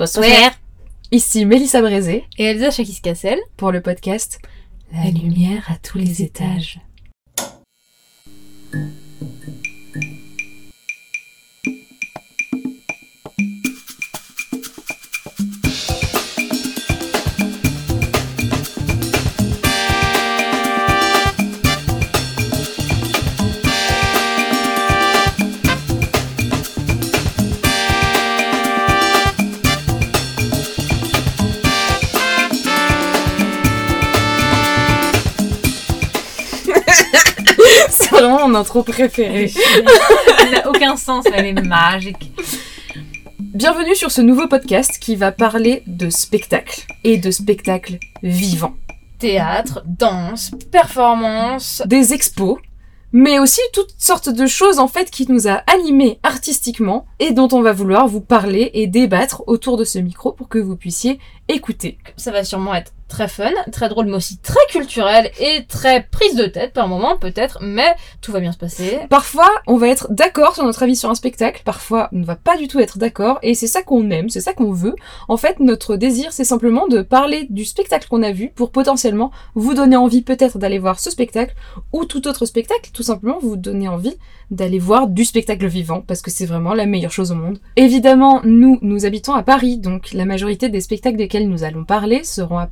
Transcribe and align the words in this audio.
Bonsoir. 0.00 0.52
Ici 1.12 1.44
Mélissa 1.44 1.82
Brézé 1.82 2.24
Et 2.38 2.44
Elsa 2.44 2.70
Chakis-Cassel. 2.70 3.38
pour 3.58 3.70
le 3.70 3.82
podcast 3.82 4.38
La 4.94 5.10
lumière 5.10 5.70
à 5.70 5.76
tous 5.76 5.98
les 5.98 6.22
étages. 6.22 6.80
C'est 37.92 38.10
vraiment 38.10 38.46
mon 38.48 38.54
intro 38.54 38.84
préférée. 38.84 39.52
Elle 40.38 40.52
n'a 40.52 40.68
aucun 40.68 40.96
sens, 40.96 41.24
elle 41.34 41.46
est 41.46 41.62
magique. 41.62 42.32
Bienvenue 43.38 43.96
sur 43.96 44.12
ce 44.12 44.20
nouveau 44.20 44.46
podcast 44.46 44.98
qui 45.00 45.16
va 45.16 45.32
parler 45.32 45.82
de 45.88 46.08
spectacle 46.08 46.86
et 47.02 47.18
de 47.18 47.32
spectacle 47.32 47.98
vivant. 48.22 48.74
Théâtre, 49.18 49.82
danse, 49.86 50.52
performance. 50.70 51.82
Des 51.84 52.12
expos, 52.12 52.58
mais 53.12 53.40
aussi 53.40 53.60
toutes 53.72 53.94
sortes 53.98 54.28
de 54.28 54.46
choses 54.46 54.78
en 54.78 54.86
fait 54.86 55.10
qui 55.10 55.30
nous 55.30 55.48
a 55.48 55.62
animés 55.66 56.20
artistiquement 56.22 57.06
et 57.18 57.32
dont 57.32 57.48
on 57.50 57.60
va 57.60 57.72
vouloir 57.72 58.06
vous 58.06 58.20
parler 58.20 58.70
et 58.72 58.86
débattre 58.86 59.42
autour 59.48 59.76
de 59.76 59.84
ce 59.84 59.98
micro 59.98 60.30
pour 60.30 60.48
que 60.48 60.58
vous 60.58 60.76
puissiez 60.76 61.18
écouter. 61.48 61.98
Ça 62.16 62.30
va 62.30 62.44
sûrement 62.44 62.74
être 62.74 62.92
très 63.10 63.28
fun, 63.28 63.50
très 63.72 63.90
drôle, 63.90 64.06
mais 64.06 64.16
aussi 64.16 64.38
très 64.38 64.64
culturel 64.70 65.30
et 65.38 65.64
très 65.68 66.06
prise 66.10 66.36
de 66.36 66.46
tête 66.46 66.72
par 66.72 66.88
moment 66.88 67.18
peut-être, 67.18 67.58
mais 67.60 67.94
tout 68.22 68.32
va 68.32 68.40
bien 68.40 68.52
se 68.52 68.58
passer. 68.58 69.00
Parfois, 69.10 69.50
on 69.66 69.76
va 69.76 69.88
être 69.88 70.06
d'accord 70.10 70.54
sur 70.54 70.64
notre 70.64 70.82
avis 70.82 70.96
sur 70.96 71.10
un 71.10 71.14
spectacle, 71.14 71.62
parfois 71.64 72.08
on 72.12 72.18
ne 72.18 72.24
va 72.24 72.36
pas 72.36 72.56
du 72.56 72.68
tout 72.68 72.78
être 72.80 72.98
d'accord, 72.98 73.38
et 73.42 73.54
c'est 73.54 73.66
ça 73.66 73.82
qu'on 73.82 74.10
aime, 74.10 74.30
c'est 74.30 74.40
ça 74.40 74.54
qu'on 74.54 74.72
veut. 74.72 74.94
En 75.28 75.36
fait, 75.36 75.60
notre 75.60 75.96
désir, 75.96 76.32
c'est 76.32 76.44
simplement 76.44 76.86
de 76.86 77.02
parler 77.02 77.46
du 77.50 77.64
spectacle 77.64 78.08
qu'on 78.08 78.22
a 78.22 78.32
vu 78.32 78.50
pour 78.54 78.70
potentiellement 78.70 79.32
vous 79.54 79.74
donner 79.74 79.96
envie 79.96 80.22
peut-être 80.22 80.58
d'aller 80.58 80.78
voir 80.78 81.00
ce 81.00 81.10
spectacle, 81.10 81.54
ou 81.92 82.04
tout 82.04 82.28
autre 82.28 82.46
spectacle, 82.46 82.90
tout 82.94 83.02
simplement 83.02 83.38
vous 83.42 83.56
donner 83.56 83.88
envie 83.88 84.14
d'aller 84.50 84.78
voir 84.78 85.06
du 85.06 85.24
spectacle 85.24 85.66
vivant, 85.66 86.02
parce 86.06 86.22
que 86.22 86.30
c'est 86.30 86.46
vraiment 86.46 86.74
la 86.74 86.86
meilleure 86.86 87.12
chose 87.12 87.32
au 87.32 87.36
monde. 87.36 87.58
Évidemment, 87.76 88.40
nous, 88.44 88.78
nous 88.82 89.04
habitons 89.04 89.34
à 89.34 89.42
Paris, 89.42 89.78
donc 89.78 90.12
la 90.12 90.24
majorité 90.24 90.68
des 90.68 90.80
spectacles 90.80 91.16
desquels 91.16 91.48
nous 91.48 91.64
allons 91.64 91.84
parler 91.84 92.24
seront 92.24 92.58
à 92.58 92.66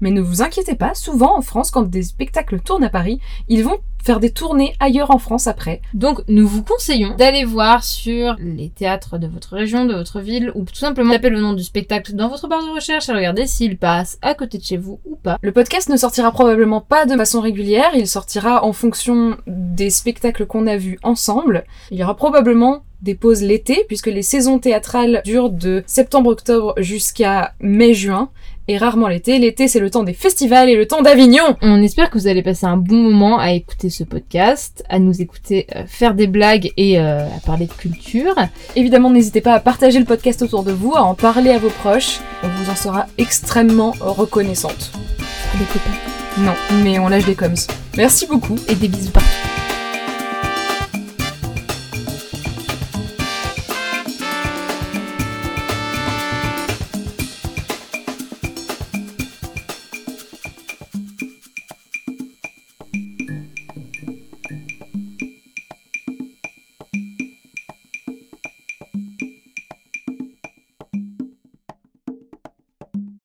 Mais 0.00 0.10
ne 0.10 0.20
vous 0.20 0.42
inquiétez 0.42 0.74
pas, 0.74 0.94
souvent 0.94 1.36
en 1.36 1.42
France, 1.42 1.70
quand 1.70 1.82
des 1.82 2.02
spectacles 2.02 2.60
tournent 2.60 2.84
à 2.84 2.90
Paris, 2.90 3.20
ils 3.48 3.64
vont 3.64 3.78
faire 4.04 4.20
des 4.20 4.30
tournées 4.30 4.74
ailleurs 4.80 5.10
en 5.10 5.18
France 5.18 5.46
après. 5.46 5.82
Donc 5.94 6.22
nous 6.28 6.46
vous 6.46 6.62
conseillons 6.62 7.14
d'aller 7.16 7.44
voir 7.44 7.84
sur 7.84 8.36
les 8.38 8.70
théâtres 8.70 9.18
de 9.18 9.26
votre 9.26 9.54
région, 9.54 9.84
de 9.84 9.94
votre 9.94 10.20
ville, 10.20 10.50
ou 10.54 10.64
tout 10.64 10.74
simplement 10.74 11.12
taper 11.12 11.30
le 11.30 11.40
nom 11.40 11.52
du 11.52 11.62
spectacle 11.62 12.14
dans 12.14 12.28
votre 12.28 12.48
barre 12.48 12.64
de 12.64 12.70
recherche 12.70 13.08
et 13.08 13.12
regarder 13.12 13.46
s'il 13.46 13.76
passe 13.76 14.18
à 14.22 14.34
côté 14.34 14.58
de 14.58 14.64
chez 14.64 14.76
vous 14.76 15.00
ou 15.04 15.16
pas. 15.16 15.38
Le 15.42 15.52
podcast 15.52 15.88
ne 15.88 15.96
sortira 15.96 16.32
probablement 16.32 16.80
pas 16.80 17.06
de 17.06 17.16
façon 17.16 17.40
régulière, 17.40 17.90
il 17.94 18.06
sortira 18.06 18.64
en 18.64 18.72
fonction 18.72 19.36
des 19.46 19.90
spectacles 19.90 20.46
qu'on 20.46 20.66
a 20.66 20.76
vus 20.76 20.98
ensemble. 21.02 21.64
Il 21.90 21.98
y 21.98 22.04
aura 22.04 22.16
probablement 22.16 22.84
des 23.02 23.14
pauses 23.14 23.42
l'été, 23.42 23.84
puisque 23.86 24.06
les 24.06 24.22
saisons 24.22 24.58
théâtrales 24.58 25.22
durent 25.24 25.50
de 25.50 25.82
septembre-octobre 25.86 26.74
jusqu'à 26.78 27.54
mai-juin, 27.60 28.30
et 28.68 28.76
rarement 28.76 29.08
l'été. 29.08 29.38
L'été, 29.38 29.66
c'est 29.66 29.80
le 29.80 29.90
temps 29.90 30.04
des 30.04 30.12
festivals 30.12 30.68
et 30.68 30.76
le 30.76 30.86
temps 30.86 31.02
d'Avignon 31.02 31.56
On 31.62 31.82
espère 31.82 32.10
que 32.10 32.18
vous 32.18 32.28
allez 32.28 32.42
passer 32.42 32.66
un 32.66 32.76
bon 32.76 32.96
moment 32.96 33.38
à 33.38 33.52
écouter 33.52 33.90
ce 33.90 34.04
podcast, 34.04 34.84
à 34.88 34.98
nous 34.98 35.20
écouter 35.20 35.66
euh, 35.74 35.84
faire 35.86 36.14
des 36.14 36.26
blagues 36.26 36.70
et 36.76 37.00
euh, 37.00 37.26
à 37.26 37.40
parler 37.44 37.66
de 37.66 37.72
culture. 37.72 38.34
Évidemment, 38.76 39.10
n'hésitez 39.10 39.40
pas 39.40 39.54
à 39.54 39.60
partager 39.60 39.98
le 39.98 40.04
podcast 40.04 40.42
autour 40.42 40.62
de 40.62 40.72
vous, 40.72 40.94
à 40.94 41.02
en 41.02 41.14
parler 41.14 41.50
à 41.50 41.58
vos 41.58 41.70
proches, 41.70 42.20
on 42.42 42.48
vous 42.48 42.70
en 42.70 42.76
sera 42.76 43.06
extrêmement 43.16 43.94
reconnaissante. 44.00 44.92
Des 45.58 45.64
copains? 45.64 45.98
Non, 46.38 46.54
mais 46.84 46.98
on 46.98 47.08
lâche 47.08 47.24
des 47.24 47.34
coms. 47.34 47.54
Merci 47.96 48.26
beaucoup. 48.26 48.56
Et 48.68 48.74
des 48.74 48.88
bisous 48.88 49.10
partout. 49.10 49.47